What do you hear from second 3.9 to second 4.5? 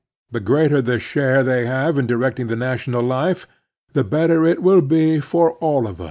the better